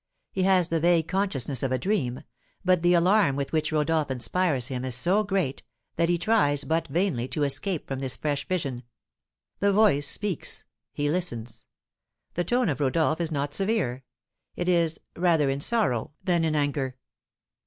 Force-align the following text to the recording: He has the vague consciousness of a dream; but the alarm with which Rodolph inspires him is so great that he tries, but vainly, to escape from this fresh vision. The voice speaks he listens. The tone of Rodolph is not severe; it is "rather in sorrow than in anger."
He 0.31 0.41
has 0.41 0.69
the 0.69 0.79
vague 0.79 1.07
consciousness 1.07 1.61
of 1.61 1.71
a 1.71 1.77
dream; 1.77 2.23
but 2.65 2.81
the 2.81 2.95
alarm 2.95 3.35
with 3.35 3.51
which 3.53 3.71
Rodolph 3.71 4.09
inspires 4.09 4.65
him 4.65 4.83
is 4.83 4.95
so 4.95 5.21
great 5.23 5.61
that 5.95 6.09
he 6.09 6.17
tries, 6.17 6.63
but 6.63 6.87
vainly, 6.87 7.27
to 7.27 7.43
escape 7.43 7.87
from 7.87 7.99
this 7.99 8.17
fresh 8.17 8.47
vision. 8.47 8.81
The 9.59 9.71
voice 9.71 10.07
speaks 10.07 10.65
he 10.91 11.11
listens. 11.11 11.65
The 12.33 12.43
tone 12.43 12.67
of 12.67 12.79
Rodolph 12.79 13.21
is 13.21 13.31
not 13.31 13.53
severe; 13.53 14.03
it 14.55 14.67
is 14.67 14.99
"rather 15.15 15.51
in 15.51 15.59
sorrow 15.59 16.13
than 16.23 16.45
in 16.45 16.55
anger." 16.55 16.97